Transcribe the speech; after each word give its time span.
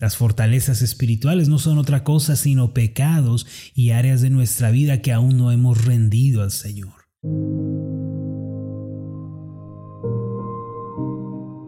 Las 0.00 0.16
fortalezas 0.16 0.80
espirituales 0.80 1.48
no 1.48 1.58
son 1.58 1.78
otra 1.78 2.04
cosa 2.04 2.36
sino 2.36 2.72
pecados 2.72 3.46
y 3.74 3.90
áreas 3.90 4.20
de 4.20 4.30
nuestra 4.30 4.70
vida 4.70 5.02
que 5.02 5.12
aún 5.12 5.36
no 5.36 5.50
hemos 5.50 5.84
rendido 5.84 6.42
al 6.42 6.52
Señor. 6.52 6.92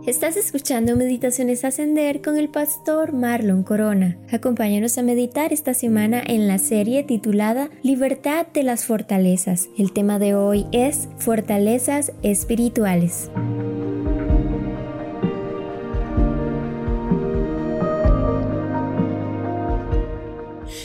Estás 0.06 0.36
escuchando 0.36 0.96
Meditaciones 0.96 1.64
Ascender 1.64 2.22
con 2.22 2.38
el 2.38 2.48
pastor 2.48 3.12
Marlon 3.12 3.64
Corona. 3.64 4.16
Acompáñanos 4.30 4.96
a 4.96 5.02
meditar 5.02 5.52
esta 5.52 5.74
semana 5.74 6.22
en 6.24 6.46
la 6.46 6.58
serie 6.58 7.02
titulada 7.02 7.68
Libertad 7.82 8.46
de 8.54 8.62
las 8.62 8.84
Fortalezas. 8.84 9.68
El 9.76 9.92
tema 9.92 10.20
de 10.20 10.36
hoy 10.36 10.66
es 10.72 11.08
Fortalezas 11.18 12.12
Espirituales. 12.22 13.30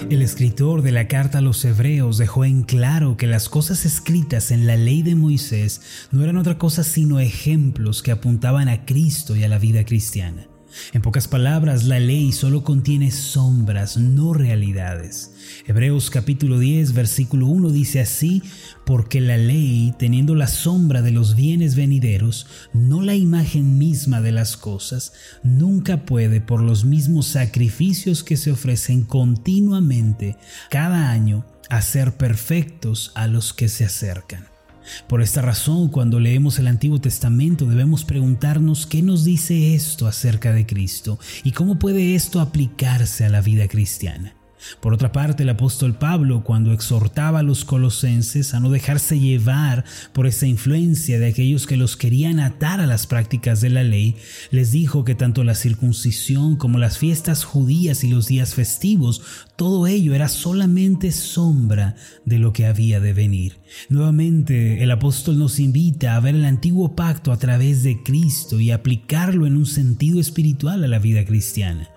El 0.10 0.22
escritor 0.22 0.84
de 0.84 0.92
la 0.92 1.08
carta 1.08 1.40
a 1.40 1.42
los 1.42 1.66
hebreos 1.66 2.20
dejó 2.20 2.46
en 2.46 2.62
claro 2.62 3.18
que 3.18 3.26
las 3.26 3.50
cosas 3.50 3.86
escritas 3.86 4.52
en 4.52 4.68
la 4.68 4.76
ley 4.76 5.02
de 5.02 5.16
Moisés 5.16 5.82
no 6.12 6.24
eran 6.24 6.38
otra 6.38 6.60
cosa 6.60 6.84
sino 6.84 7.20
ejemplos 7.20 8.04
que 8.04 8.12
apuntaban 8.12 8.70
a 8.70 8.86
Cristo 8.86 9.36
y 9.36 9.44
a 9.44 9.48
la 9.48 9.58
vida 9.58 9.84
cristiana. 9.84 10.48
En 10.94 11.02
pocas 11.02 11.28
palabras, 11.28 11.86
la 11.86 12.00
ley 12.00 12.32
solo 12.32 12.64
contiene 12.64 13.12
sombras, 13.12 13.98
no 13.98 14.34
realidades. 14.34 15.32
Hebreos 15.68 16.10
capítulo 16.10 16.60
10, 16.60 16.94
versículo 16.94 17.48
1 17.48 17.70
dice 17.70 18.02
así, 18.02 18.42
porque 18.86 19.22
la 19.22 19.38
ley, 19.38 19.94
teniendo 19.98 20.36
la 20.36 20.48
sombra 20.48 21.02
de 21.02 21.12
los 21.12 21.36
bienes 21.36 21.76
venideros, 21.76 22.48
no 22.74 23.02
la 23.02 23.16
imagen 23.16 23.78
misma 23.78 24.22
de 24.22 24.32
las 24.32 24.58
cosas, 24.58 25.14
nunca 25.44 26.06
puede, 26.06 26.42
por 26.42 26.62
los 26.62 26.86
mismos 26.86 27.28
sacrificios 27.28 28.24
que 28.24 28.38
se 28.38 28.52
ofrecen 28.52 29.04
continuamente 29.04 30.38
cada 30.70 31.12
año, 31.12 31.46
hacer 31.70 32.18
perfectos 32.18 33.12
a 33.16 33.28
los 33.28 33.54
que 33.54 33.70
se 33.70 33.86
acercan. 33.86 34.55
Por 35.08 35.22
esta 35.22 35.42
razón, 35.42 35.90
cuando 35.90 36.20
leemos 36.20 36.60
el 36.60 36.68
Antiguo 36.68 37.00
Testamento 37.00 37.66
debemos 37.66 38.04
preguntarnos 38.06 38.86
qué 38.86 39.02
nos 39.02 39.24
dice 39.24 39.76
esto 39.76 40.08
acerca 40.08 40.52
de 40.52 40.66
Cristo 40.66 41.20
y 41.44 41.52
cómo 41.52 41.80
puede 41.80 42.16
esto 42.16 42.40
aplicarse 42.40 43.26
a 43.26 43.30
la 43.30 43.42
vida 43.42 43.68
cristiana. 43.68 44.35
Por 44.80 44.94
otra 44.94 45.12
parte, 45.12 45.44
el 45.44 45.50
apóstol 45.50 45.96
Pablo, 45.96 46.44
cuando 46.44 46.72
exhortaba 46.72 47.40
a 47.40 47.44
los 47.44 47.66
colosenses 47.66 48.54
a 48.54 48.60
no 48.60 48.70
dejarse 48.70 49.20
llevar 49.20 49.86
por 50.14 50.28
esa 50.28 50.48
influencia 50.48 51.20
de 51.20 51.28
aquellos 51.28 51.68
que 51.68 51.78
los 51.78 51.98
querían 51.98 52.40
atar 52.40 52.80
a 52.82 52.88
las 52.88 53.08
prácticas 53.08 53.62
de 53.62 53.70
la 53.70 53.84
ley, 53.84 54.16
les 54.52 54.72
dijo 54.72 55.04
que 55.04 55.16
tanto 55.16 55.44
la 55.44 55.56
circuncisión 55.56 56.56
como 56.56 56.78
las 56.78 56.98
fiestas 56.98 57.44
judías 57.44 58.04
y 58.04 58.10
los 58.10 58.28
días 58.28 58.54
festivos, 58.54 59.22
todo 59.56 59.88
ello 59.88 60.14
era 60.14 60.28
solamente 60.28 61.12
sombra 61.12 61.96
de 62.26 62.40
lo 62.40 62.54
que 62.54 62.66
había 62.66 63.00
de 63.00 63.14
venir. 63.14 63.58
Nuevamente, 63.90 64.84
el 64.84 64.92
apóstol 64.92 65.40
nos 65.40 65.60
invita 65.60 66.16
a 66.16 66.20
ver 66.20 66.36
el 66.36 66.46
antiguo 66.46 66.96
pacto 66.96 67.32
a 67.32 67.38
través 67.38 67.84
de 67.84 68.04
Cristo 68.04 68.60
y 68.60 68.72
aplicarlo 68.72 69.46
en 69.46 69.56
un 69.56 69.66
sentido 69.66 70.20
espiritual 70.20 70.84
a 70.84 70.88
la 70.88 71.00
vida 71.00 71.26
cristiana. 71.26 71.90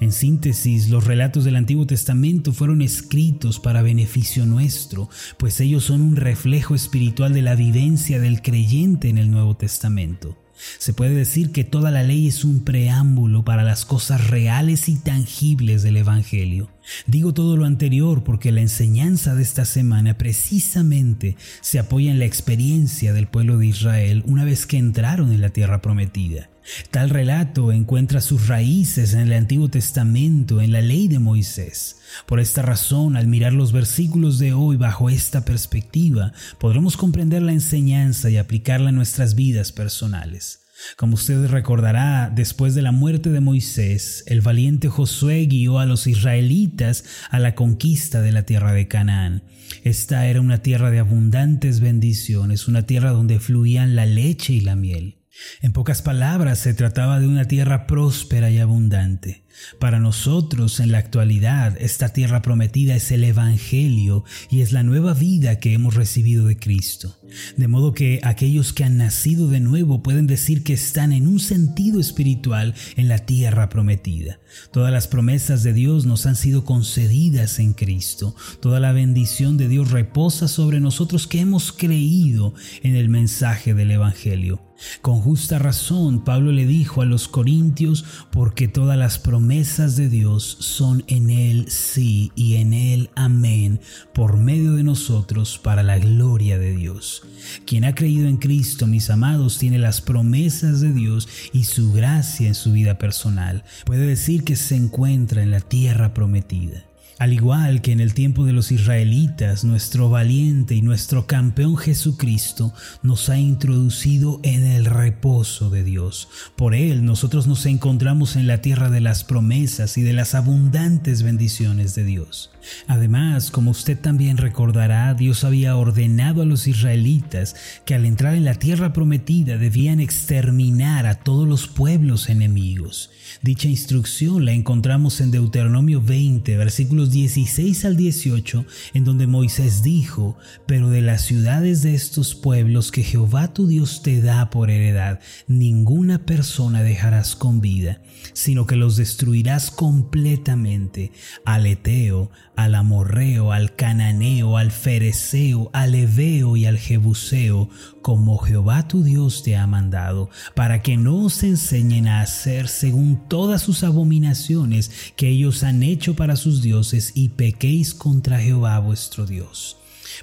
En 0.00 0.12
síntesis, 0.12 0.88
los 0.88 1.04
relatos 1.04 1.44
del 1.44 1.56
Antiguo 1.56 1.86
Testamento 1.86 2.52
fueron 2.52 2.82
escritos 2.82 3.60
para 3.60 3.82
beneficio 3.82 4.46
nuestro, 4.46 5.08
pues 5.38 5.60
ellos 5.60 5.84
son 5.84 6.00
un 6.02 6.16
reflejo 6.16 6.74
espiritual 6.74 7.32
de 7.32 7.42
la 7.42 7.54
vivencia 7.54 8.20
del 8.20 8.42
creyente 8.42 9.08
en 9.08 9.18
el 9.18 9.30
Nuevo 9.30 9.56
Testamento. 9.56 10.36
Se 10.78 10.92
puede 10.92 11.14
decir 11.14 11.52
que 11.52 11.64
toda 11.64 11.90
la 11.90 12.02
ley 12.02 12.26
es 12.26 12.44
un 12.44 12.64
preámbulo 12.64 13.44
para 13.44 13.62
las 13.62 13.84
cosas 13.84 14.28
reales 14.28 14.88
y 14.88 14.96
tangibles 14.96 15.82
del 15.82 15.98
Evangelio. 15.98 16.70
Digo 17.06 17.34
todo 17.34 17.56
lo 17.56 17.64
anterior 17.64 18.24
porque 18.24 18.52
la 18.52 18.60
enseñanza 18.60 19.34
de 19.34 19.42
esta 19.42 19.64
semana 19.64 20.18
precisamente 20.18 21.36
se 21.60 21.78
apoya 21.78 22.10
en 22.10 22.18
la 22.18 22.24
experiencia 22.24 23.12
del 23.12 23.26
pueblo 23.26 23.58
de 23.58 23.66
Israel 23.66 24.22
una 24.26 24.44
vez 24.44 24.66
que 24.66 24.78
entraron 24.78 25.32
en 25.32 25.40
la 25.40 25.50
tierra 25.50 25.82
prometida. 25.82 26.50
Tal 26.90 27.10
relato 27.10 27.70
encuentra 27.70 28.20
sus 28.20 28.48
raíces 28.48 29.14
en 29.14 29.20
el 29.20 29.32
Antiguo 29.32 29.68
Testamento, 29.68 30.60
en 30.60 30.72
la 30.72 30.80
ley 30.80 31.06
de 31.06 31.20
Moisés. 31.20 31.98
Por 32.26 32.40
esta 32.40 32.62
razón, 32.62 33.16
al 33.16 33.28
mirar 33.28 33.52
los 33.52 33.72
versículos 33.72 34.38
de 34.38 34.52
hoy 34.52 34.76
bajo 34.76 35.08
esta 35.08 35.44
perspectiva, 35.44 36.32
podremos 36.58 36.96
comprender 36.96 37.42
la 37.42 37.52
enseñanza 37.52 38.30
y 38.30 38.36
aplicarla 38.36 38.88
a 38.88 38.92
nuestras 38.92 39.36
vidas 39.36 39.70
personales. 39.70 40.65
Como 40.96 41.14
usted 41.14 41.46
recordará, 41.46 42.30
después 42.34 42.74
de 42.74 42.82
la 42.82 42.92
muerte 42.92 43.30
de 43.30 43.40
Moisés, 43.40 44.24
el 44.26 44.40
valiente 44.40 44.88
Josué 44.88 45.46
guió 45.46 45.78
a 45.78 45.86
los 45.86 46.06
israelitas 46.06 47.04
a 47.30 47.38
la 47.38 47.54
conquista 47.54 48.20
de 48.20 48.32
la 48.32 48.44
tierra 48.44 48.72
de 48.72 48.88
Canaán. 48.88 49.42
Esta 49.84 50.26
era 50.26 50.40
una 50.40 50.58
tierra 50.58 50.90
de 50.90 50.98
abundantes 50.98 51.80
bendiciones, 51.80 52.68
una 52.68 52.86
tierra 52.86 53.10
donde 53.10 53.40
fluían 53.40 53.96
la 53.96 54.06
leche 54.06 54.52
y 54.52 54.60
la 54.60 54.76
miel. 54.76 55.18
En 55.60 55.72
pocas 55.72 56.02
palabras, 56.02 56.58
se 56.58 56.74
trataba 56.74 57.20
de 57.20 57.26
una 57.26 57.46
tierra 57.46 57.86
próspera 57.86 58.50
y 58.50 58.58
abundante. 58.58 59.45
Para 59.78 60.00
nosotros 60.00 60.80
en 60.80 60.92
la 60.92 60.98
actualidad, 60.98 61.76
esta 61.80 62.10
tierra 62.10 62.42
prometida 62.42 62.94
es 62.94 63.10
el 63.10 63.24
Evangelio 63.24 64.24
y 64.50 64.60
es 64.60 64.72
la 64.72 64.82
nueva 64.82 65.14
vida 65.14 65.58
que 65.58 65.72
hemos 65.72 65.94
recibido 65.94 66.46
de 66.46 66.58
Cristo. 66.58 67.16
De 67.56 67.68
modo 67.68 67.92
que 67.92 68.20
aquellos 68.22 68.72
que 68.72 68.84
han 68.84 68.96
nacido 68.96 69.48
de 69.48 69.60
nuevo 69.60 70.02
pueden 70.02 70.26
decir 70.26 70.62
que 70.62 70.72
están 70.72 71.12
en 71.12 71.26
un 71.26 71.40
sentido 71.40 72.00
espiritual 72.00 72.74
en 72.96 73.08
la 73.08 73.18
tierra 73.18 73.68
prometida. 73.68 74.38
Todas 74.72 74.92
las 74.92 75.08
promesas 75.08 75.62
de 75.62 75.72
Dios 75.72 76.06
nos 76.06 76.26
han 76.26 76.36
sido 76.36 76.64
concedidas 76.64 77.58
en 77.58 77.72
Cristo. 77.72 78.34
Toda 78.60 78.80
la 78.80 78.92
bendición 78.92 79.56
de 79.56 79.68
Dios 79.68 79.90
reposa 79.90 80.48
sobre 80.48 80.80
nosotros 80.80 81.26
que 81.26 81.40
hemos 81.40 81.72
creído 81.72 82.54
en 82.82 82.94
el 82.94 83.08
mensaje 83.08 83.74
del 83.74 83.90
Evangelio. 83.90 84.62
Con 85.00 85.20
justa 85.22 85.58
razón, 85.58 86.22
Pablo 86.24 86.52
le 86.52 86.66
dijo 86.66 87.00
a 87.00 87.06
los 87.06 87.28
corintios, 87.28 88.04
porque 88.30 88.68
todas 88.68 88.98
las 88.98 89.18
promesas 89.18 89.45
de 89.46 90.08
Dios 90.08 90.56
son 90.58 91.04
en 91.06 91.30
Él 91.30 91.66
sí 91.70 92.32
y 92.34 92.56
en 92.56 92.72
Él 92.72 93.10
amén, 93.14 93.80
por 94.12 94.38
medio 94.38 94.72
de 94.72 94.82
nosotros 94.82 95.60
para 95.62 95.84
la 95.84 95.98
gloria 95.98 96.58
de 96.58 96.74
Dios. 96.74 97.22
Quien 97.64 97.84
ha 97.84 97.94
creído 97.94 98.28
en 98.28 98.38
Cristo, 98.38 98.88
mis 98.88 99.08
amados, 99.08 99.58
tiene 99.58 99.78
las 99.78 100.00
promesas 100.00 100.80
de 100.80 100.92
Dios 100.92 101.28
y 101.52 101.62
su 101.62 101.92
gracia 101.92 102.48
en 102.48 102.56
su 102.56 102.72
vida 102.72 102.98
personal. 102.98 103.62
Puede 103.84 104.04
decir 104.04 104.42
que 104.42 104.56
se 104.56 104.74
encuentra 104.74 105.42
en 105.42 105.52
la 105.52 105.60
tierra 105.60 106.12
prometida. 106.12 106.84
Al 107.18 107.32
igual 107.32 107.80
que 107.80 107.92
en 107.92 108.00
el 108.00 108.12
tiempo 108.12 108.44
de 108.44 108.52
los 108.52 108.70
israelitas, 108.70 109.64
nuestro 109.64 110.10
valiente 110.10 110.74
y 110.74 110.82
nuestro 110.82 111.26
campeón 111.26 111.78
Jesucristo 111.78 112.74
nos 113.02 113.30
ha 113.30 113.38
introducido 113.38 114.38
en 114.42 114.66
el 114.66 114.84
reposo 114.84 115.70
de 115.70 115.82
Dios. 115.82 116.28
Por 116.56 116.74
Él 116.74 117.06
nosotros 117.06 117.46
nos 117.46 117.64
encontramos 117.64 118.36
en 118.36 118.46
la 118.46 118.60
tierra 118.60 118.90
de 118.90 119.00
las 119.00 119.24
promesas 119.24 119.96
y 119.96 120.02
de 120.02 120.12
las 120.12 120.34
abundantes 120.34 121.22
bendiciones 121.22 121.94
de 121.94 122.04
Dios. 122.04 122.50
Además, 122.86 123.50
como 123.50 123.70
usted 123.70 123.98
también 123.98 124.36
recordará, 124.36 125.14
Dios 125.14 125.44
había 125.44 125.76
ordenado 125.76 126.42
a 126.42 126.46
los 126.46 126.66
israelitas 126.66 127.56
que 127.86 127.94
al 127.94 128.04
entrar 128.04 128.34
en 128.34 128.44
la 128.44 128.54
tierra 128.54 128.92
prometida 128.92 129.56
debían 129.56 130.00
exterminar 130.00 131.06
a 131.06 131.14
todos 131.14 131.48
los 131.48 131.66
pueblos 131.66 132.28
enemigos. 132.28 133.10
Dicha 133.42 133.68
instrucción 133.68 134.44
la 134.44 134.52
encontramos 134.52 135.20
en 135.20 135.30
Deuteronomio 135.30 136.02
20, 136.02 136.56
versículos 136.56 137.05
16 137.10 137.84
al 137.84 137.96
18, 137.96 138.64
en 138.94 139.04
donde 139.04 139.26
Moisés 139.26 139.82
dijo, 139.82 140.36
pero 140.66 140.90
de 140.90 141.02
las 141.02 141.22
ciudades 141.22 141.82
de 141.82 141.94
estos 141.94 142.34
pueblos 142.34 142.92
que 142.92 143.02
Jehová 143.02 143.52
tu 143.52 143.66
Dios 143.66 144.02
te 144.02 144.20
da 144.20 144.50
por 144.50 144.70
heredad, 144.70 145.20
ninguna 145.46 146.24
persona 146.24 146.82
dejarás 146.82 147.36
con 147.36 147.60
vida, 147.60 148.02
sino 148.32 148.66
que 148.66 148.76
los 148.76 148.96
destruirás 148.96 149.70
completamente, 149.70 151.12
al 151.44 151.66
Eteo, 151.66 152.30
al 152.56 152.74
Amorreo, 152.74 153.52
al 153.52 153.74
Cananeo, 153.76 154.56
al 154.56 154.70
Fereceo, 154.70 155.70
al 155.72 155.94
Eveo 155.94 156.56
y 156.56 156.66
al 156.66 156.78
Jebuseo, 156.78 157.68
como 158.02 158.38
Jehová 158.38 158.88
tu 158.88 159.02
Dios 159.02 159.42
te 159.42 159.56
ha 159.56 159.66
mandado, 159.66 160.30
para 160.54 160.82
que 160.82 160.96
no 160.96 161.24
os 161.24 161.42
enseñen 161.42 162.08
a 162.08 162.20
hacer 162.20 162.68
según 162.68 163.20
todas 163.28 163.62
sus 163.62 163.82
abominaciones 163.82 164.90
que 165.16 165.28
ellos 165.28 165.62
han 165.64 165.82
hecho 165.82 166.14
para 166.14 166.36
sus 166.36 166.62
dioses 166.62 166.95
y 167.14 167.28
pequéis 167.30 167.94
contra 167.94 168.40
Jehová 168.40 168.78
vuestro 168.78 169.26
Dios. 169.26 169.76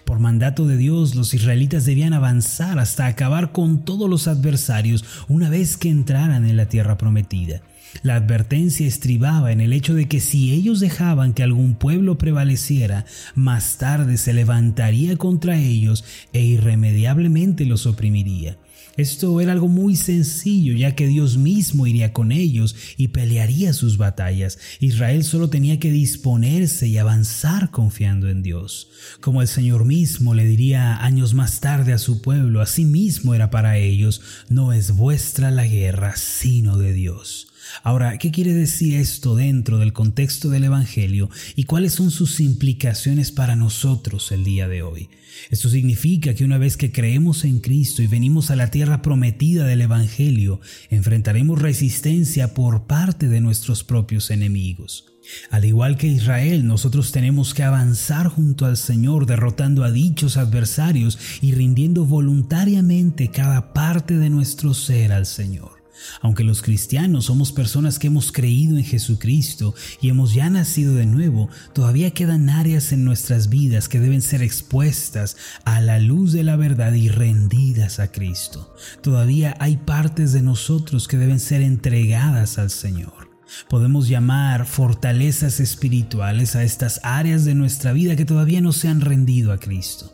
Por 0.06 0.20
mandato 0.20 0.66
de 0.66 0.78
Dios, 0.78 1.16
los 1.16 1.34
israelitas 1.34 1.86
debían 1.86 2.14
avanzar 2.14 2.80
hasta 2.80 3.06
acabar 3.06 3.52
con 3.52 3.86
todos 3.86 4.10
los 4.10 4.28
adversarios 4.28 5.06
una 5.28 5.50
vez 5.50 5.78
que 5.78 5.90
entraran 5.90 6.46
en 6.46 6.58
la 6.58 6.68
tierra 6.68 6.98
prometida. 6.98 7.62
La 8.02 8.16
advertencia 8.16 8.88
estribaba 8.88 9.52
en 9.52 9.62
el 9.62 9.72
hecho 9.72 9.94
de 9.94 10.08
que 10.08 10.20
si 10.20 10.52
ellos 10.52 10.80
dejaban 10.80 11.34
que 11.34 11.44
algún 11.44 11.76
pueblo 11.76 12.18
prevaleciera, 12.18 13.06
más 13.36 13.78
tarde 13.78 14.18
se 14.18 14.34
levantaría 14.34 15.16
contra 15.16 15.58
ellos 15.58 16.04
e 16.34 16.42
irremediablemente 16.42 17.66
los 17.66 17.86
oprimiría. 17.86 18.58
Esto 18.96 19.42
era 19.42 19.54
algo 19.54 19.68
muy 19.68 19.96
sencillo, 19.96 20.74
ya 20.74 20.94
que 20.94 21.08
Dios 21.08 21.38
mismo 21.38 21.88
iría 21.88 22.14
con 22.14 22.32
ellos 22.32 22.76
y 22.96 23.08
pelearía 23.08 23.74
sus 23.74 23.98
batallas. 23.98 24.60
Israel 24.80 25.24
solo 25.24 25.50
tenía 25.50 25.80
que 25.80 25.92
disponerse 25.92 26.88
y 26.88 27.00
avanzar 27.00 27.72
confiando 27.72 28.30
en 28.30 28.44
Dios. 28.44 28.90
Como 29.20 29.42
el 29.42 29.48
Señor 29.48 29.86
mismo 29.86 30.36
le 30.36 30.46
diría 30.46 31.04
años 31.04 31.34
más 31.34 31.60
tarde 31.60 31.94
a 31.94 31.98
su 31.98 32.22
pueblo, 32.22 32.62
así 32.62 32.86
mismo 32.86 33.34
era 33.34 33.50
para 33.50 33.78
ellos, 33.78 34.22
no 34.50 34.74
es 34.74 34.96
vuestra 34.96 35.50
la 35.50 35.66
guerra, 35.66 36.16
sino 36.16 36.78
de 36.78 36.94
Dios. 36.94 37.53
Ahora, 37.84 38.18
¿qué 38.18 38.32
quiere 38.32 38.54
decir 38.54 38.96
esto 38.96 39.36
dentro 39.36 39.78
del 39.78 39.94
contexto 39.94 40.50
del 40.50 40.66
Evangelio 40.66 41.30
y 41.56 41.64
cuáles 41.64 41.94
son 41.94 42.12
sus 42.12 42.40
implicaciones 42.40 43.32
para 43.32 43.56
nosotros 43.56 44.32
el 44.32 44.44
día 44.44 44.68
de 44.68 44.84
hoy? 44.84 45.10
Esto 45.50 45.70
significa 45.70 46.34
que 46.34 46.46
una 46.46 46.58
vez 46.58 46.78
que 46.78 46.92
creemos 46.92 47.44
en 47.44 47.60
Cristo 47.60 48.02
y 48.02 48.08
venimos 48.08 48.52
a 48.52 48.56
la 48.56 48.72
tierra 48.72 49.02
prometida 49.02 49.66
del 49.66 49.82
Evangelio, 49.82 50.62
enfrentaremos 50.90 51.62
resistencia 51.62 52.54
por 52.54 52.86
parte 52.86 53.28
de 53.28 53.42
nuestros 53.42 53.84
propios 53.84 54.30
enemigos. 54.30 55.06
Al 55.50 55.66
igual 55.66 55.98
que 55.98 56.08
Israel, 56.08 56.68
nosotros 56.68 57.12
tenemos 57.12 57.54
que 57.54 57.64
avanzar 57.64 58.28
junto 58.28 58.66
al 58.66 58.78
Señor, 58.78 59.26
derrotando 59.26 59.84
a 59.84 59.92
dichos 59.92 60.38
adversarios 60.38 61.18
y 61.42 61.54
rindiendo 61.54 62.06
voluntariamente 62.06 63.30
cada 63.30 63.74
parte 63.74 64.18
de 64.18 64.30
nuestro 64.30 64.74
ser 64.74 65.14
al 65.14 65.26
Señor. 65.26 65.73
Aunque 66.22 66.44
los 66.44 66.62
cristianos 66.62 67.26
somos 67.26 67.52
personas 67.52 68.00
que 68.00 68.08
hemos 68.08 68.32
creído 68.32 68.78
en 68.78 68.84
Jesucristo 68.84 69.76
y 70.02 70.10
hemos 70.10 70.34
ya 70.34 70.50
nacido 70.50 70.94
de 70.96 71.06
nuevo, 71.06 71.50
todavía 71.74 72.12
quedan 72.12 72.50
áreas 72.50 72.92
en 72.92 73.06
nuestras 73.06 73.50
vidas 73.50 73.90
que 73.90 74.00
deben 74.00 74.22
ser 74.22 74.42
expuestas 74.42 75.38
a 75.66 75.82
la 75.82 76.00
luz 76.00 76.32
de 76.34 76.44
la 76.44 76.56
verdad 76.56 76.94
y 76.94 77.10
rendidas 77.10 78.00
a 78.00 78.12
Cristo. 78.12 78.76
Todavía 79.02 79.56
hay 79.60 79.78
partes 79.78 80.34
de 80.34 80.42
nosotros 80.42 81.08
que 81.08 81.18
deben 81.18 81.40
ser 81.40 81.62
entregadas 81.62 82.58
al 82.58 82.70
Señor. 82.70 83.32
Podemos 83.70 84.08
llamar 84.08 84.66
fortalezas 84.66 85.60
espirituales 85.60 86.56
a 86.56 86.64
estas 86.64 87.00
áreas 87.04 87.46
de 87.46 87.54
nuestra 87.54 87.94
vida 87.94 88.16
que 88.16 88.26
todavía 88.26 88.62
no 88.62 88.72
se 88.72 88.88
han 88.88 89.02
rendido 89.02 89.52
a 89.52 89.60
Cristo. 89.60 90.12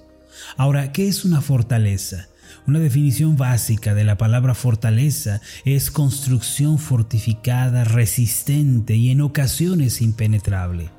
Ahora, 0.57 0.91
¿qué 0.91 1.07
es 1.07 1.25
una 1.25 1.41
fortaleza? 1.41 2.27
Una 2.69 2.77
definición 2.77 3.35
básica 3.35 3.95
de 3.95 4.03
la 4.03 4.19
palabra 4.19 4.53
fortaleza 4.53 5.41
es 5.65 5.89
construcción 5.89 6.77
fortificada, 6.77 7.83
resistente 7.83 8.93
y 8.93 9.09
en 9.09 9.21
ocasiones 9.21 10.03
impenetrable. 10.03 10.91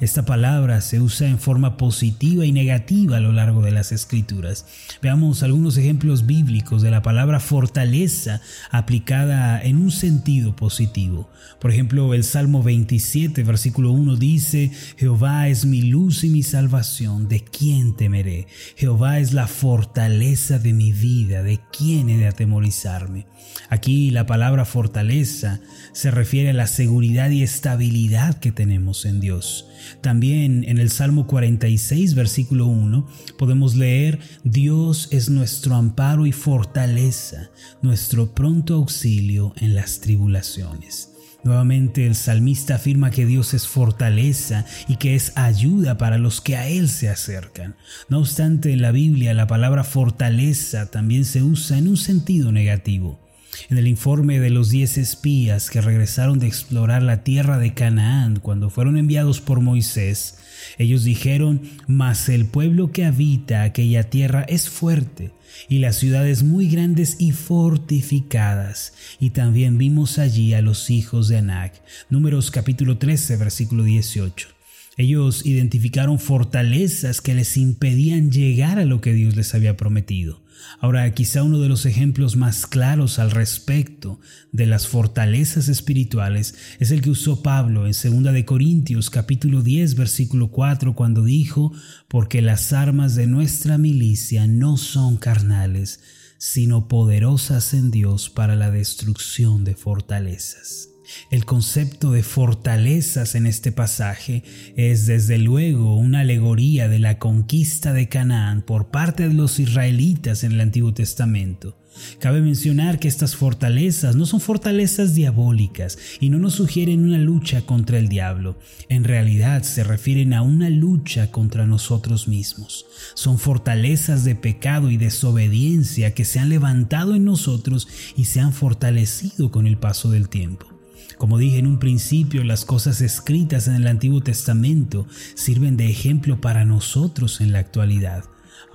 Esta 0.00 0.24
palabra 0.24 0.80
se 0.80 1.00
usa 1.00 1.28
en 1.28 1.38
forma 1.38 1.76
positiva 1.76 2.44
y 2.44 2.52
negativa 2.52 3.16
a 3.16 3.20
lo 3.20 3.32
largo 3.32 3.62
de 3.62 3.72
las 3.72 3.92
escrituras. 3.92 4.66
Veamos 5.02 5.42
algunos 5.42 5.76
ejemplos 5.76 6.26
bíblicos 6.26 6.82
de 6.82 6.90
la 6.90 7.02
palabra 7.02 7.40
fortaleza 7.40 8.40
aplicada 8.70 9.62
en 9.62 9.76
un 9.76 9.90
sentido 9.90 10.56
positivo. 10.56 11.30
Por 11.60 11.70
ejemplo, 11.70 12.12
el 12.14 12.24
Salmo 12.24 12.62
27, 12.62 13.42
versículo 13.42 13.92
1 13.92 14.16
dice, 14.16 14.70
Jehová 14.96 15.48
es 15.48 15.64
mi 15.64 15.82
luz 15.82 16.24
y 16.24 16.30
mi 16.30 16.42
salvación, 16.42 17.28
¿de 17.28 17.42
quién 17.44 17.96
temeré? 17.96 18.46
Jehová 18.76 19.18
es 19.20 19.32
la 19.32 19.46
fortaleza 19.46 20.58
de 20.58 20.72
mi 20.72 20.92
vida, 20.92 21.42
¿de 21.42 21.60
quién 21.76 22.10
he 22.10 22.18
de 22.18 22.26
atemorizarme? 22.26 23.26
Aquí 23.68 24.10
la 24.10 24.26
palabra 24.26 24.64
fortaleza 24.64 25.60
se 25.92 26.10
refiere 26.10 26.50
a 26.50 26.54
la 26.54 26.66
seguridad 26.66 27.30
y 27.30 27.42
estabilidad 27.42 28.38
que 28.38 28.52
tenemos 28.52 29.04
en 29.04 29.20
Dios. 29.20 29.65
También 30.00 30.64
en 30.66 30.78
el 30.78 30.90
Salmo 30.90 31.26
46, 31.26 32.14
versículo 32.14 32.66
1, 32.66 33.06
podemos 33.38 33.74
leer, 33.74 34.18
Dios 34.44 35.08
es 35.10 35.30
nuestro 35.30 35.74
amparo 35.74 36.26
y 36.26 36.32
fortaleza, 36.32 37.50
nuestro 37.82 38.34
pronto 38.34 38.74
auxilio 38.74 39.52
en 39.58 39.74
las 39.74 40.00
tribulaciones. 40.00 41.12
Nuevamente 41.46 42.06
el 42.06 42.16
salmista 42.16 42.74
afirma 42.74 43.12
que 43.12 43.24
Dios 43.24 43.54
es 43.54 43.68
fortaleza 43.68 44.64
y 44.88 44.96
que 44.96 45.14
es 45.14 45.32
ayuda 45.36 45.96
para 45.96 46.18
los 46.18 46.40
que 46.40 46.56
a 46.56 46.66
Él 46.66 46.88
se 46.88 47.08
acercan. 47.08 47.76
No 48.08 48.18
obstante, 48.18 48.72
en 48.72 48.82
la 48.82 48.90
Biblia 48.90 49.32
la 49.32 49.46
palabra 49.46 49.84
fortaleza 49.84 50.90
también 50.90 51.24
se 51.24 51.44
usa 51.44 51.78
en 51.78 51.86
un 51.86 51.96
sentido 51.96 52.50
negativo. 52.50 53.25
En 53.68 53.78
el 53.78 53.88
informe 53.88 54.38
de 54.38 54.50
los 54.50 54.70
diez 54.70 54.96
espías 54.96 55.70
que 55.70 55.80
regresaron 55.80 56.38
de 56.38 56.46
explorar 56.46 57.02
la 57.02 57.24
tierra 57.24 57.58
de 57.58 57.74
Canaán 57.74 58.38
cuando 58.38 58.70
fueron 58.70 58.96
enviados 58.96 59.40
por 59.40 59.60
Moisés, 59.60 60.38
ellos 60.78 61.02
dijeron, 61.02 61.62
mas 61.88 62.28
el 62.28 62.46
pueblo 62.46 62.92
que 62.92 63.04
habita 63.04 63.64
aquella 63.64 64.04
tierra 64.04 64.42
es 64.42 64.68
fuerte 64.68 65.32
y 65.68 65.80
las 65.80 65.96
ciudades 65.96 66.44
muy 66.44 66.68
grandes 66.68 67.16
y 67.18 67.32
fortificadas. 67.32 68.94
Y 69.18 69.30
también 69.30 69.78
vimos 69.78 70.20
allí 70.20 70.54
a 70.54 70.62
los 70.62 70.88
hijos 70.88 71.26
de 71.26 71.38
Anac. 71.38 71.82
Números 72.08 72.52
capítulo 72.52 72.98
13, 72.98 73.36
versículo 73.36 73.82
18. 73.82 74.48
Ellos 74.96 75.44
identificaron 75.44 76.20
fortalezas 76.20 77.20
que 77.20 77.34
les 77.34 77.56
impedían 77.56 78.30
llegar 78.30 78.78
a 78.78 78.84
lo 78.84 79.00
que 79.00 79.12
Dios 79.12 79.34
les 79.34 79.54
había 79.56 79.76
prometido. 79.76 80.45
Ahora, 80.80 81.12
quizá 81.14 81.42
uno 81.42 81.58
de 81.58 81.68
los 81.68 81.86
ejemplos 81.86 82.36
más 82.36 82.66
claros 82.66 83.18
al 83.18 83.30
respecto 83.30 84.20
de 84.52 84.66
las 84.66 84.86
fortalezas 84.86 85.68
espirituales 85.68 86.54
es 86.78 86.90
el 86.90 87.00
que 87.00 87.10
usó 87.10 87.42
Pablo 87.42 87.86
en 87.86 87.92
2 87.92 88.32
de 88.32 88.44
Corintios 88.44 89.10
capítulo 89.10 89.62
10 89.62 89.94
versículo 89.94 90.48
4 90.48 90.94
cuando 90.94 91.24
dijo, 91.24 91.72
porque 92.08 92.42
las 92.42 92.72
armas 92.72 93.14
de 93.14 93.26
nuestra 93.26 93.78
milicia 93.78 94.46
no 94.46 94.76
son 94.76 95.16
carnales, 95.16 96.00
sino 96.38 96.88
poderosas 96.88 97.72
en 97.74 97.90
Dios 97.90 98.28
para 98.30 98.56
la 98.56 98.70
destrucción 98.70 99.64
de 99.64 99.74
fortalezas. 99.74 100.95
El 101.30 101.44
concepto 101.44 102.12
de 102.12 102.22
fortalezas 102.22 103.34
en 103.34 103.46
este 103.46 103.72
pasaje 103.72 104.42
es 104.76 105.06
desde 105.06 105.38
luego 105.38 105.96
una 105.96 106.20
alegoría 106.20 106.88
de 106.88 106.98
la 106.98 107.18
conquista 107.18 107.92
de 107.92 108.08
Canaán 108.08 108.62
por 108.62 108.88
parte 108.88 109.28
de 109.28 109.34
los 109.34 109.58
israelitas 109.58 110.44
en 110.44 110.52
el 110.52 110.60
Antiguo 110.60 110.94
Testamento. 110.94 111.76
Cabe 112.18 112.40
mencionar 112.40 112.98
que 112.98 113.08
estas 113.08 113.36
fortalezas 113.36 114.16
no 114.16 114.26
son 114.26 114.40
fortalezas 114.40 115.14
diabólicas 115.14 115.98
y 116.20 116.30
no 116.30 116.38
nos 116.38 116.54
sugieren 116.54 117.04
una 117.04 117.18
lucha 117.18 117.62
contra 117.62 117.98
el 117.98 118.08
diablo. 118.08 118.58
En 118.88 119.04
realidad 119.04 119.62
se 119.62 119.84
refieren 119.84 120.34
a 120.34 120.42
una 120.42 120.70
lucha 120.70 121.30
contra 121.30 121.66
nosotros 121.66 122.28
mismos. 122.28 122.86
Son 123.14 123.38
fortalezas 123.38 124.24
de 124.24 124.34
pecado 124.34 124.90
y 124.90 124.96
desobediencia 124.96 126.14
que 126.14 126.24
se 126.24 126.38
han 126.38 126.48
levantado 126.48 127.14
en 127.14 127.24
nosotros 127.24 127.88
y 128.16 128.26
se 128.26 128.40
han 128.40 128.52
fortalecido 128.52 129.50
con 129.50 129.66
el 129.66 129.78
paso 129.78 130.10
del 130.10 130.28
tiempo. 130.28 130.75
Como 131.18 131.38
dije 131.38 131.58
en 131.58 131.66
un 131.66 131.78
principio, 131.78 132.44
las 132.44 132.64
cosas 132.64 133.00
escritas 133.00 133.68
en 133.68 133.74
el 133.74 133.86
Antiguo 133.86 134.20
Testamento 134.20 135.06
sirven 135.34 135.76
de 135.76 135.88
ejemplo 135.88 136.40
para 136.40 136.64
nosotros 136.64 137.40
en 137.40 137.52
la 137.52 137.58
actualidad. 137.58 138.24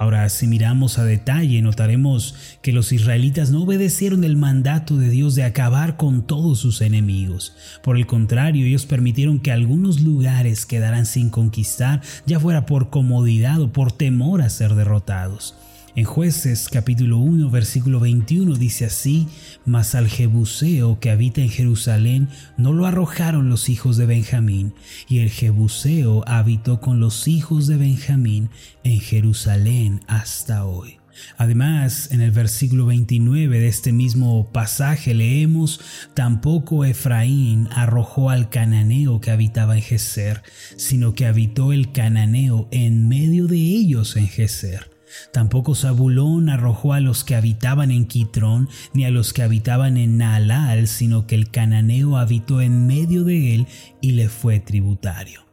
Ahora, 0.01 0.27
si 0.29 0.47
miramos 0.47 0.97
a 0.97 1.05
detalle, 1.05 1.61
notaremos 1.61 2.33
que 2.63 2.71
los 2.71 2.91
israelitas 2.91 3.51
no 3.51 3.61
obedecieron 3.61 4.23
el 4.23 4.35
mandato 4.35 4.97
de 4.97 5.11
Dios 5.11 5.35
de 5.35 5.43
acabar 5.43 5.95
con 5.95 6.25
todos 6.25 6.57
sus 6.57 6.81
enemigos. 6.81 7.53
Por 7.83 7.97
el 7.97 8.07
contrario, 8.07 8.65
ellos 8.65 8.87
permitieron 8.87 9.39
que 9.39 9.51
algunos 9.51 10.01
lugares 10.01 10.65
quedaran 10.65 11.05
sin 11.05 11.29
conquistar, 11.29 12.01
ya 12.25 12.39
fuera 12.39 12.65
por 12.65 12.89
comodidad 12.89 13.61
o 13.61 13.71
por 13.71 13.91
temor 13.91 14.41
a 14.41 14.49
ser 14.49 14.73
derrotados. 14.73 15.53
En 15.93 16.05
jueces 16.05 16.69
capítulo 16.69 17.17
1 17.17 17.49
versículo 17.49 17.99
21 17.99 18.55
dice 18.55 18.85
así, 18.85 19.27
mas 19.65 19.93
al 19.93 20.07
Jebuseo 20.07 21.01
que 21.01 21.11
habita 21.11 21.41
en 21.41 21.49
Jerusalén 21.49 22.29
no 22.55 22.71
lo 22.71 22.85
arrojaron 22.85 23.49
los 23.49 23.67
hijos 23.67 23.97
de 23.97 24.05
Benjamín, 24.05 24.73
y 25.09 25.19
el 25.19 25.29
Jebuseo 25.29 26.23
habitó 26.27 26.79
con 26.79 27.01
los 27.01 27.27
hijos 27.27 27.67
de 27.67 27.75
Benjamín 27.75 28.49
en 28.85 29.01
Jerusalén 29.01 29.99
hasta 30.07 30.63
hoy. 30.63 30.97
Además, 31.37 32.09
en 32.11 32.21
el 32.21 32.31
versículo 32.31 32.85
29 32.85 33.59
de 33.59 33.67
este 33.67 33.91
mismo 33.91 34.49
pasaje 34.53 35.13
leemos, 35.13 35.81
tampoco 36.13 36.85
Efraín 36.85 37.67
arrojó 37.69 38.29
al 38.29 38.49
cananeo 38.49 39.19
que 39.19 39.31
habitaba 39.31 39.75
en 39.75 39.83
Geser, 39.83 40.41
sino 40.77 41.15
que 41.15 41.25
habitó 41.25 41.73
el 41.73 41.91
cananeo 41.91 42.69
en 42.71 43.09
medio 43.09 43.47
de 43.47 43.57
ellos 43.57 44.15
en 44.15 44.29
Geser. 44.29 44.90
Tampoco 45.33 45.75
Zabulón 45.75 46.49
arrojó 46.49 46.93
a 46.93 46.99
los 46.99 47.23
que 47.23 47.35
habitaban 47.35 47.91
en 47.91 48.05
Quitrón, 48.05 48.69
ni 48.93 49.05
a 49.05 49.11
los 49.11 49.33
que 49.33 49.43
habitaban 49.43 49.97
en 49.97 50.17
Naalal, 50.17 50.87
sino 50.87 51.27
que 51.27 51.35
el 51.35 51.49
cananeo 51.49 52.17
habitó 52.17 52.61
en 52.61 52.87
medio 52.87 53.23
de 53.23 53.55
él 53.55 53.67
y 54.01 54.11
le 54.11 54.29
fue 54.29 54.59
tributario. 54.59 55.45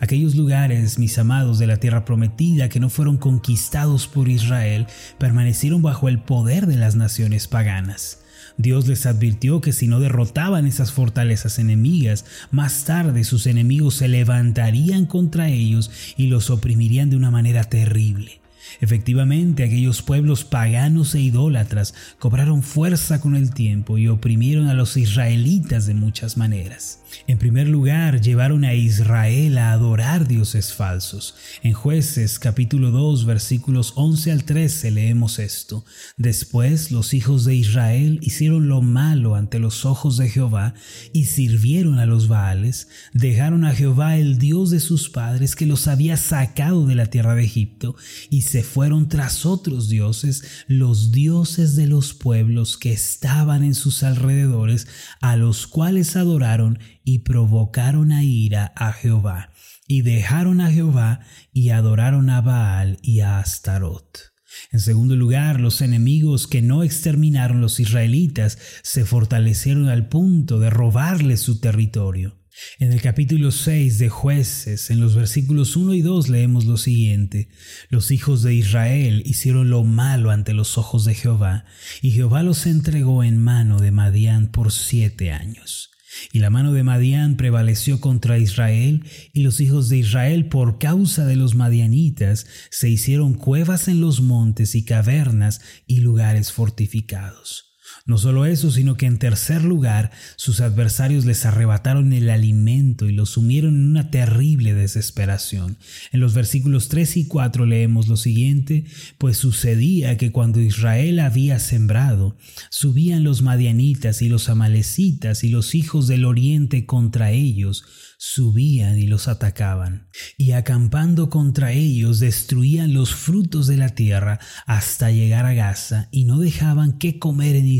Aquellos 0.00 0.34
lugares, 0.34 0.98
mis 0.98 1.18
amados, 1.18 1.58
de 1.58 1.66
la 1.66 1.78
tierra 1.78 2.04
prometida 2.04 2.68
que 2.68 2.80
no 2.80 2.90
fueron 2.90 3.16
conquistados 3.16 4.06
por 4.06 4.28
Israel, 4.28 4.86
permanecieron 5.18 5.82
bajo 5.82 6.08
el 6.08 6.20
poder 6.20 6.66
de 6.66 6.76
las 6.76 6.96
naciones 6.96 7.48
paganas. 7.48 8.18
Dios 8.56 8.86
les 8.86 9.06
advirtió 9.06 9.60
que 9.60 9.72
si 9.72 9.86
no 9.86 10.00
derrotaban 10.00 10.66
esas 10.66 10.92
fortalezas 10.92 11.58
enemigas, 11.58 12.26
más 12.50 12.84
tarde 12.84 13.24
sus 13.24 13.46
enemigos 13.46 13.94
se 13.94 14.08
levantarían 14.08 15.06
contra 15.06 15.48
ellos 15.48 15.90
y 16.16 16.26
los 16.26 16.50
oprimirían 16.50 17.08
de 17.08 17.16
una 17.16 17.30
manera 17.30 17.64
terrible. 17.64 18.39
Efectivamente, 18.80 19.64
aquellos 19.64 20.02
pueblos 20.02 20.44
paganos 20.44 21.14
e 21.14 21.20
idólatras 21.20 21.94
cobraron 22.18 22.62
fuerza 22.62 23.20
con 23.20 23.34
el 23.36 23.52
tiempo 23.52 23.98
y 23.98 24.08
oprimieron 24.08 24.68
a 24.68 24.74
los 24.74 24.96
israelitas 24.96 25.86
de 25.86 25.94
muchas 25.94 26.36
maneras. 26.36 26.99
En 27.26 27.38
primer 27.38 27.68
lugar, 27.68 28.20
llevaron 28.20 28.64
a 28.64 28.74
Israel 28.74 29.58
a 29.58 29.72
adorar 29.72 30.26
dioses 30.26 30.72
falsos. 30.72 31.34
En 31.62 31.72
jueces 31.72 32.38
capítulo 32.38 32.90
2 32.90 33.24
versículos 33.24 33.92
11 33.96 34.32
al 34.32 34.44
13 34.44 34.90
leemos 34.90 35.38
esto. 35.38 35.84
Después 36.16 36.90
los 36.90 37.14
hijos 37.14 37.44
de 37.44 37.54
Israel 37.54 38.18
hicieron 38.22 38.68
lo 38.68 38.82
malo 38.82 39.34
ante 39.34 39.58
los 39.58 39.84
ojos 39.84 40.16
de 40.16 40.28
Jehová 40.28 40.74
y 41.12 41.26
sirvieron 41.26 41.98
a 41.98 42.06
los 42.06 42.28
Baales, 42.28 42.88
dejaron 43.12 43.64
a 43.64 43.74
Jehová 43.74 44.16
el 44.16 44.38
Dios 44.38 44.70
de 44.70 44.80
sus 44.80 45.08
padres 45.08 45.56
que 45.56 45.66
los 45.66 45.88
había 45.88 46.16
sacado 46.16 46.86
de 46.86 46.94
la 46.94 47.06
tierra 47.06 47.34
de 47.34 47.44
Egipto 47.44 47.96
y 48.30 48.42
se 48.42 48.62
fueron 48.62 49.08
tras 49.08 49.46
otros 49.46 49.88
dioses, 49.88 50.44
los 50.66 51.12
dioses 51.12 51.76
de 51.76 51.86
los 51.86 52.14
pueblos 52.14 52.76
que 52.76 52.92
estaban 52.92 53.64
en 53.64 53.74
sus 53.74 54.02
alrededores, 54.02 54.86
a 55.20 55.36
los 55.36 55.66
cuales 55.66 56.16
adoraron 56.16 56.78
y 57.04 57.20
provocaron 57.20 58.12
a 58.12 58.24
ira 58.24 58.72
a 58.76 58.92
Jehová, 58.92 59.50
y 59.86 60.02
dejaron 60.02 60.60
a 60.60 60.70
Jehová 60.70 61.20
y 61.52 61.70
adoraron 61.70 62.30
a 62.30 62.40
Baal 62.40 62.98
y 63.02 63.20
a 63.20 63.38
Astarot. 63.38 64.30
En 64.72 64.80
segundo 64.80 65.16
lugar, 65.16 65.60
los 65.60 65.80
enemigos 65.80 66.46
que 66.46 66.62
no 66.62 66.82
exterminaron 66.82 67.60
los 67.60 67.80
israelitas 67.80 68.58
se 68.82 69.04
fortalecieron 69.04 69.88
al 69.88 70.08
punto 70.08 70.58
de 70.58 70.70
robarles 70.70 71.40
su 71.40 71.60
territorio. 71.60 72.36
En 72.78 72.92
el 72.92 73.00
capítulo 73.00 73.52
6 73.52 73.98
de 73.98 74.08
jueces, 74.08 74.90
en 74.90 75.00
los 75.00 75.14
versículos 75.14 75.76
1 75.76 75.94
y 75.94 76.02
2 76.02 76.28
leemos 76.28 76.66
lo 76.66 76.76
siguiente, 76.76 77.48
los 77.88 78.10
hijos 78.10 78.42
de 78.42 78.54
Israel 78.54 79.22
hicieron 79.24 79.70
lo 79.70 79.84
malo 79.84 80.30
ante 80.30 80.52
los 80.52 80.76
ojos 80.76 81.04
de 81.04 81.14
Jehová, 81.14 81.64
y 82.02 82.10
Jehová 82.10 82.42
los 82.42 82.66
entregó 82.66 83.24
en 83.24 83.38
mano 83.38 83.80
de 83.80 83.92
Madián 83.92 84.48
por 84.48 84.72
siete 84.72 85.32
años. 85.32 85.90
Y 86.32 86.40
la 86.40 86.50
mano 86.50 86.72
de 86.72 86.82
Madián 86.82 87.36
prevaleció 87.36 88.00
contra 88.00 88.38
Israel, 88.38 89.04
y 89.32 89.42
los 89.42 89.60
hijos 89.60 89.88
de 89.88 89.98
Israel, 89.98 90.46
por 90.48 90.78
causa 90.78 91.24
de 91.24 91.36
los 91.36 91.54
madianitas, 91.54 92.46
se 92.70 92.88
hicieron 92.88 93.34
cuevas 93.34 93.88
en 93.88 94.00
los 94.00 94.20
montes 94.20 94.74
y 94.74 94.84
cavernas 94.84 95.60
y 95.86 96.00
lugares 96.00 96.52
fortificados. 96.52 97.69
No 98.06 98.18
solo 98.18 98.46
eso, 98.46 98.70
sino 98.70 98.96
que 98.96 99.06
en 99.06 99.18
tercer 99.18 99.62
lugar, 99.62 100.10
sus 100.36 100.60
adversarios 100.60 101.24
les 101.24 101.46
arrebataron 101.46 102.12
el 102.12 102.30
alimento 102.30 103.08
y 103.08 103.12
los 103.12 103.30
sumieron 103.30 103.74
en 103.74 103.90
una 103.90 104.10
terrible 104.10 104.74
desesperación. 104.74 105.76
En 106.12 106.20
los 106.20 106.34
versículos 106.34 106.88
3 106.88 107.18
y 107.18 107.26
4 107.26 107.66
leemos 107.66 108.08
lo 108.08 108.16
siguiente, 108.16 108.84
pues 109.18 109.36
sucedía 109.36 110.16
que 110.16 110.32
cuando 110.32 110.60
Israel 110.60 111.20
había 111.20 111.58
sembrado, 111.58 112.36
subían 112.70 113.24
los 113.24 113.42
madianitas 113.42 114.22
y 114.22 114.28
los 114.28 114.48
amalecitas 114.48 115.44
y 115.44 115.48
los 115.48 115.74
hijos 115.74 116.06
del 116.06 116.24
oriente 116.24 116.86
contra 116.86 117.30
ellos, 117.32 117.84
subían 118.18 118.98
y 118.98 119.06
los 119.06 119.28
atacaban, 119.28 120.08
y 120.36 120.52
acampando 120.52 121.30
contra 121.30 121.72
ellos 121.72 122.20
destruían 122.20 122.92
los 122.92 123.14
frutos 123.14 123.66
de 123.66 123.78
la 123.78 123.94
tierra 123.94 124.40
hasta 124.66 125.10
llegar 125.10 125.46
a 125.46 125.54
Gaza, 125.54 126.08
y 126.10 126.24
no 126.24 126.38
dejaban 126.38 126.98
que 126.98 127.18
comer 127.18 127.56
en 127.56 127.66
Israel 127.66 127.79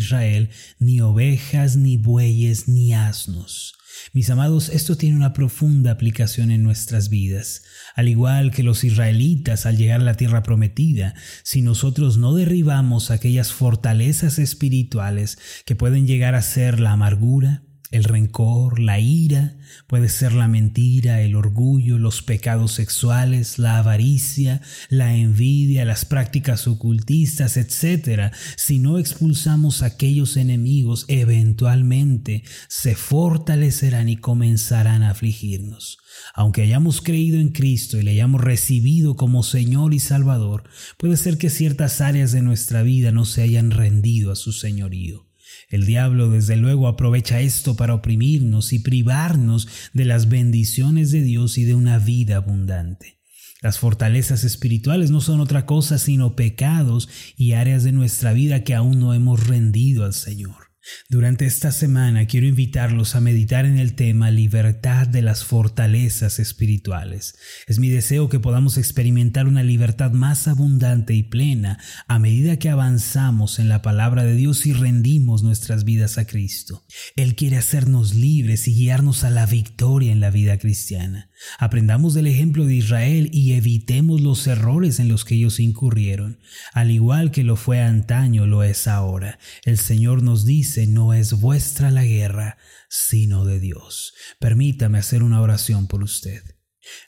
ni 0.79 1.01
ovejas, 1.01 1.77
ni 1.77 1.97
bueyes, 1.97 2.69
ni 2.69 2.95
asnos. 2.95 3.75
Mis 4.13 4.31
amados, 4.31 4.69
esto 4.71 4.97
tiene 4.97 5.17
una 5.17 5.33
profunda 5.33 5.91
aplicación 5.91 6.51
en 6.51 6.63
nuestras 6.63 7.09
vidas. 7.11 7.63
Al 7.95 8.09
igual 8.09 8.51
que 8.51 8.63
los 8.63 8.85
israelitas 8.85 9.67
al 9.67 9.77
llegar 9.77 10.01
a 10.01 10.05
la 10.05 10.15
tierra 10.15 10.43
prometida, 10.43 11.15
si 11.43 11.63
nosotros 11.63 12.17
no 12.17 12.35
derribamos 12.35 13.11
aquellas 13.11 13.53
fortalezas 13.53 14.39
espirituales 14.39 15.39
que 15.65 15.77
pueden 15.77 16.07
llegar 16.07 16.35
a 16.35 16.43
ser 16.43 16.81
la 16.81 16.93
amargura, 16.93 17.63
el 17.91 18.05
rencor, 18.05 18.79
la 18.79 19.01
ira, 19.01 19.57
puede 19.89 20.09
ser 20.09 20.33
la 20.33 20.47
mentira, 20.47 21.23
el 21.23 21.35
orgullo, 21.35 21.99
los 21.99 22.23
pecados 22.23 22.73
sexuales, 22.73 23.59
la 23.59 23.79
avaricia, 23.79 24.63
la 24.89 25.17
envidia, 25.17 25.85
las 25.85 26.05
prácticas 26.05 26.69
ocultistas, 26.69 27.57
etc. 27.57 28.33
Si 28.57 28.79
no 28.79 28.99
expulsamos 28.99 29.83
a 29.83 29.87
aquellos 29.87 30.37
enemigos, 30.37 31.05
eventualmente 31.09 32.45
se 32.69 32.95
fortalecerán 32.95 34.09
y 34.09 34.17
comenzarán 34.17 35.03
a 35.03 35.11
afligirnos. 35.11 35.99
Aunque 36.35 36.63
hayamos 36.63 37.01
creído 37.01 37.41
en 37.41 37.49
Cristo 37.49 37.99
y 37.99 38.03
le 38.03 38.13
hayamos 38.13 38.41
recibido 38.41 39.17
como 39.17 39.43
Señor 39.43 39.95
y 39.95 40.01
Salvador, 40.01 40.65
puede 40.97 41.17
ser 41.17 41.39
que 41.39 41.51
ciertas 41.51 42.01
áreas 42.01 42.31
de 42.31 42.43
nuestra 42.43 42.83
vida 42.83 43.11
no 43.11 43.25
se 43.25 43.43
hayan 43.43 43.73
rendido 43.73 44.31
a 44.31 44.37
su 44.37 44.53
señorío. 44.53 45.30
El 45.69 45.87
diablo 45.87 46.31
desde 46.31 46.57
luego 46.57 46.89
aprovecha 46.89 47.41
esto 47.41 47.77
para 47.77 47.95
oprimirnos 47.95 48.73
y 48.73 48.79
privarnos 48.79 49.69
de 49.93 50.05
las 50.05 50.29
bendiciones 50.29 51.11
de 51.11 51.23
Dios 51.23 51.59
y 51.59 51.65
de 51.65 51.75
una 51.75 51.99
vida 51.99 52.37
abundante. 52.37 53.21
Las 53.63 53.79
fortalezas 53.79 54.45
espirituales 54.45 55.11
no 55.11 55.21
son 55.21 55.41
otra 55.41 55.67
cosa 55.67 55.99
sino 55.99 56.35
pecados 56.35 57.09
y 57.37 57.53
áreas 57.53 57.85
de 57.85 57.93
nuestra 57.93 58.33
vida 58.33 58.65
que 58.65 58.75
aún 58.75 58.99
no 58.99 59.13
hemos 59.13 59.47
rendido 59.47 60.05
al 60.05 60.15
Señor. 60.15 60.70
Durante 61.09 61.47
esta 61.47 61.73
semana 61.73 62.27
quiero 62.27 62.47
invitarlos 62.47 63.15
a 63.15 63.21
meditar 63.21 63.67
en 63.67 63.79
el 63.79 63.95
tema 63.95 64.31
libertad 64.31 65.07
de 65.07 65.23
las 65.23 65.45
fortalezas 65.45 66.39
espirituales. 66.39 67.35
Es 67.67 67.79
mi 67.79 67.89
deseo 67.89 68.29
que 68.29 68.41
podamos 68.41 68.79
experimentar 68.79 69.47
una 69.47 69.63
libertad 69.63 70.13
más 70.13 70.49
abundante 70.49 71.15
y 71.15 71.23
plena 71.23 71.79
a 72.07 72.19
medida 72.19 72.59
que 72.59 72.71
avanzamos 72.71 73.59
en 73.59 73.69
la 73.69 73.83
palabra 73.83 74.25
de 74.25 74.35
Dios 74.35 74.67
y 74.67 74.73
rendimos 74.73 75.43
nuestras 75.43 75.85
vidas 75.85 76.19
a 76.19 76.27
Cristo. 76.27 76.85
Él 77.17 77.35
quiere 77.35 77.57
hacernos 77.57 78.15
libres 78.15 78.69
y 78.69 78.75
guiarnos 78.75 79.25
a 79.25 79.31
la 79.31 79.47
victoria 79.47 80.13
en 80.13 80.21
la 80.21 80.31
vida 80.31 80.59
cristiana. 80.59 81.30
Aprendamos 81.59 82.15
del 82.15 82.27
ejemplo 82.27 82.67
de 82.67 82.75
Israel 82.75 83.29
y 83.33 83.53
evitemos 83.55 84.21
los 84.21 84.47
errores 84.47 85.01
en 85.01 85.09
los 85.09 85.25
que 85.25 85.35
ellos 85.35 85.61
incurrieron. 85.61 86.39
Al 86.73 86.91
igual 86.91 87.31
que 87.31 87.45
lo 87.45 87.57
fue 87.57 87.81
antaño, 87.81 88.47
lo 88.47 88.63
es 88.63 88.87
ahora. 88.87 89.39
El 89.65 89.79
Señor 89.79 90.23
nos 90.23 90.45
dice, 90.45 90.87
no 90.87 91.15
es 91.15 91.35
vuestra 91.35 91.91
la 91.91 92.05
guerra, 92.05 92.59
sino 92.89 93.45
de 93.45 93.61
Dios. 93.61 94.15
Permítame 94.39 94.99
hacer 94.99 95.23
una 95.23 95.41
oración 95.41 95.87
por 95.87 96.03
usted. 96.03 96.43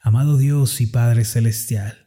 Amado 0.03 0.37
Dios 0.37 0.81
y 0.81 0.87
Padre 0.87 1.25
Celestial, 1.25 2.02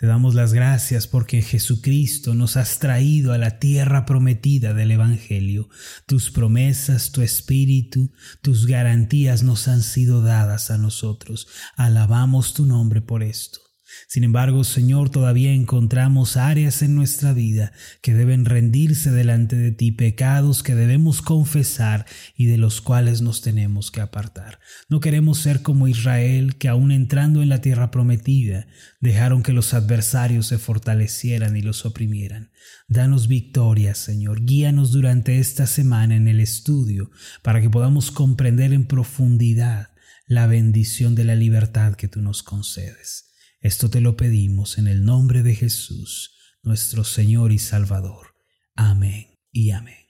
te 0.00 0.06
damos 0.06 0.34
las 0.34 0.54
gracias 0.54 1.06
porque 1.06 1.42
Jesucristo 1.42 2.34
nos 2.34 2.56
has 2.56 2.78
traído 2.78 3.34
a 3.34 3.38
la 3.38 3.58
tierra 3.58 4.06
prometida 4.06 4.72
del 4.72 4.92
Evangelio. 4.92 5.68
Tus 6.06 6.30
promesas, 6.30 7.12
tu 7.12 7.20
espíritu, 7.20 8.10
tus 8.40 8.66
garantías 8.66 9.42
nos 9.42 9.68
han 9.68 9.82
sido 9.82 10.22
dadas 10.22 10.70
a 10.70 10.78
nosotros. 10.78 11.48
Alabamos 11.76 12.54
tu 12.54 12.64
nombre 12.64 13.02
por 13.02 13.22
esto. 13.22 13.69
Sin 14.08 14.24
embargo, 14.24 14.64
Señor, 14.64 15.10
todavía 15.10 15.52
encontramos 15.52 16.36
áreas 16.36 16.82
en 16.82 16.94
nuestra 16.94 17.32
vida 17.32 17.72
que 18.02 18.14
deben 18.14 18.44
rendirse 18.44 19.10
delante 19.10 19.56
de 19.56 19.72
ti, 19.72 19.92
pecados 19.92 20.62
que 20.62 20.74
debemos 20.74 21.22
confesar 21.22 22.06
y 22.36 22.46
de 22.46 22.58
los 22.58 22.80
cuales 22.80 23.22
nos 23.22 23.42
tenemos 23.42 23.90
que 23.90 24.00
apartar. 24.00 24.60
No 24.88 25.00
queremos 25.00 25.38
ser 25.38 25.62
como 25.62 25.88
Israel, 25.88 26.56
que 26.56 26.68
aun 26.68 26.92
entrando 26.92 27.42
en 27.42 27.48
la 27.48 27.60
tierra 27.60 27.90
prometida, 27.90 28.66
dejaron 29.00 29.42
que 29.42 29.52
los 29.52 29.74
adversarios 29.74 30.46
se 30.46 30.58
fortalecieran 30.58 31.56
y 31.56 31.62
los 31.62 31.86
oprimieran. 31.86 32.50
Danos 32.88 33.28
victoria, 33.28 33.94
Señor. 33.94 34.44
Guíanos 34.44 34.92
durante 34.92 35.38
esta 35.38 35.66
semana 35.66 36.16
en 36.16 36.28
el 36.28 36.40
estudio 36.40 37.10
para 37.42 37.60
que 37.60 37.70
podamos 37.70 38.10
comprender 38.10 38.72
en 38.72 38.84
profundidad 38.84 39.90
la 40.26 40.46
bendición 40.46 41.14
de 41.14 41.24
la 41.24 41.34
libertad 41.34 41.94
que 41.94 42.08
tú 42.08 42.20
nos 42.22 42.42
concedes. 42.42 43.29
Esto 43.60 43.90
te 43.90 44.00
lo 44.00 44.16
pedimos 44.16 44.78
en 44.78 44.88
el 44.88 45.04
nombre 45.04 45.42
de 45.42 45.54
Jesús, 45.54 46.32
nuestro 46.62 47.04
Señor 47.04 47.52
y 47.52 47.58
Salvador. 47.58 48.34
Amén 48.74 49.38
y 49.52 49.72
amén. 49.72 50.00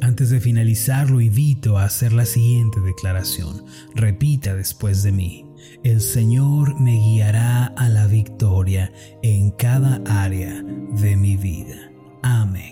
Antes 0.00 0.30
de 0.30 0.40
finalizar, 0.40 1.10
lo 1.10 1.20
invito 1.20 1.76
a 1.76 1.84
hacer 1.84 2.12
la 2.12 2.24
siguiente 2.24 2.80
declaración. 2.80 3.64
Repita 3.94 4.54
después 4.54 5.02
de 5.02 5.12
mí. 5.12 5.44
El 5.84 6.00
Señor 6.00 6.80
me 6.80 6.94
guiará 6.94 7.66
a 7.66 7.88
la 7.90 8.06
victoria 8.06 8.90
en 9.22 9.50
cada 9.50 10.00
área 10.06 10.62
de 10.62 11.16
mi 11.16 11.36
vida. 11.36 11.92
Amén. 12.22 12.71